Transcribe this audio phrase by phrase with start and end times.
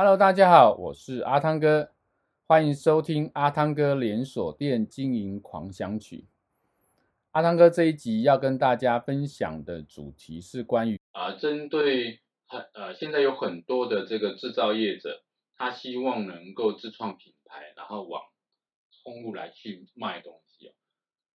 [0.00, 1.90] Hello，大家好，我是阿汤哥，
[2.46, 6.28] 欢迎收听阿汤哥连锁店经营狂想曲。
[7.32, 15.24] 阿汤哥这一集要跟大家分享的主题是关于啊，针对很呃，现在有很多的这个制造业者，
[15.56, 18.22] 他希望能够自创品牌，然后往
[19.02, 20.72] 通路来去卖东西。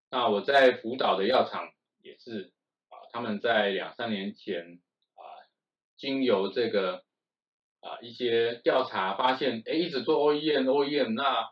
[0.09, 2.54] 那我在辅导的药厂也是
[2.88, 4.80] 啊，他们在两三年前
[5.16, 5.20] 啊，
[5.98, 7.04] 经由这个
[7.84, 11.51] 啊一些调查发现，哎，一直做 OEM OEM，那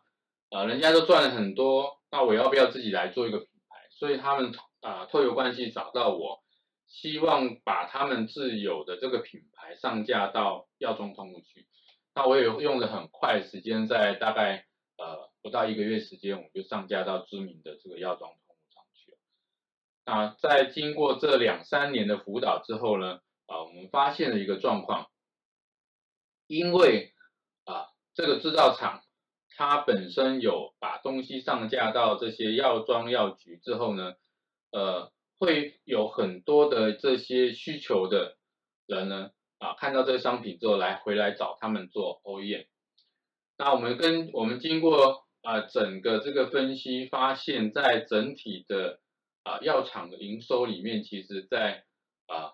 [0.50, 3.88] 啊人家都赚了很多，那我要不要自己来做一个品牌？
[3.92, 6.42] 所以他们啊，透过关系找到我，
[6.88, 11.68] 希望把他们自有的这个品牌上架到药妆通路去。
[12.16, 14.66] 那我也用了很快时间，在大概
[14.98, 19.18] 呃不到一个月时间，我就上架到知名的这个药妆通路上去了。
[20.06, 25.08] 那在经过这两三年的辅导之后呢，啊，我们发现了一个状况，
[26.52, 27.14] 因为
[27.64, 29.04] 啊这个制造厂。
[29.58, 34.16] 它本身有把东西上架到这些药妆药局之后呢，
[34.72, 38.38] 呃，会有很多的这些需求的
[38.88, 42.66] 人呢，啊，看到这个商品之后来回来找他们做 OEM。
[43.58, 49.00] 那我们跟我们经过啊整个这个分析，发现，在整体的
[49.44, 51.84] 啊药厂的营收里面，其实在
[52.26, 52.54] 啊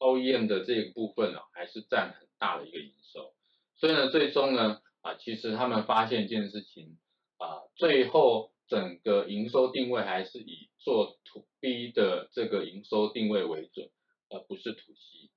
[0.00, 3.32] OEM 的这个部分呢，还是占很大的一个营收。
[3.76, 4.82] 所以呢，最终呢。
[5.02, 6.98] 啊，其实他们发现一件事情，
[7.38, 13.88] 啊，最后整个营收定位还是以做 To B 的这个营收定位为准，
[14.28, 15.30] 而不是 To C。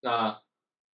[0.00, 0.40] 那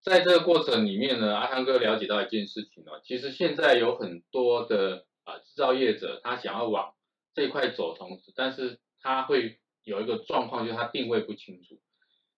[0.00, 6.94] 在这个过程里面呢，阿汤哥了解到一件事情呢，其实现在有很多的啊制造业者，他想要往
[7.34, 11.78] 这块走，同时，但是他会有一个状况，就是他定位不清楚。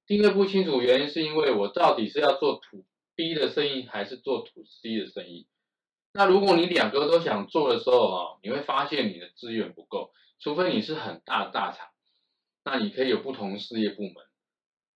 [0.06, 5.47] 定位不清楚原因是因为我到底是要做土 B 的生意，还是做土 C 的生意？
[6.12, 11.89] 那如果你两个都想做的时候啊，你会发现你的资源不够，除非你是很大的大厂，
[12.64, 14.14] 那你可以有不同事业部门。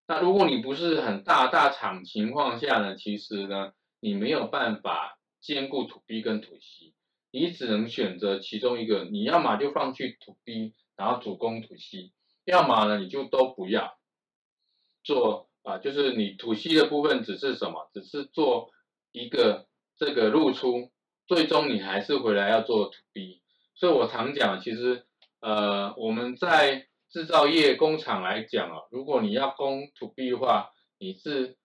[0.08, 6.94] 那如果你不是很大大厂情况下呢，其实呢，你没有办法兼顾土 B 跟土 C，
[7.30, 12.12] 你只能选择其中一个，你要么就放弃土 B，然后主攻土 C，
[12.44, 13.96] 要么呢你就都不要
[15.06, 18.70] 做啊，就是你吐息的部分只是什么，只是做
[19.12, 20.90] 一个这个露出。
[21.28, 23.42] 最终你还是回来要做吐 B，
[23.74, 25.06] 所以我常讲，其实
[25.40, 31.56] 呃我们在制造业工厂来讲啊，如果你要攻 To B 的话，你是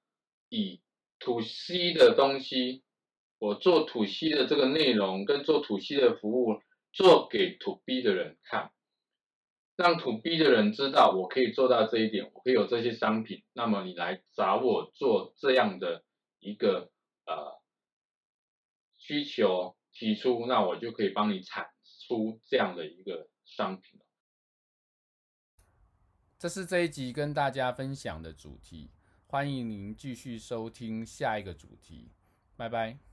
[0.50, 0.82] 以
[1.20, 2.84] 吐息的东西，
[3.38, 6.60] 我做吐息的这个内容跟做吐息的服务
[6.92, 8.72] 做给吐 B 的人看，
[9.76, 16.04] 让 To B 的人知道我可以做到这一点，我可以有这些商品，那么你来找我做这样的
[16.40, 16.92] 一个
[17.26, 17.62] 呃。
[19.04, 21.66] 需求提出，那我就可以帮你产
[22.08, 24.00] 出这样的一个商品。
[26.38, 28.92] 这是这一集跟大家分享的主题，
[29.26, 32.12] 欢迎您继续收听下一个主题，
[32.56, 33.11] 拜拜。